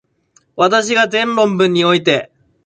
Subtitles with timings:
[0.55, 2.31] 私が前論文において、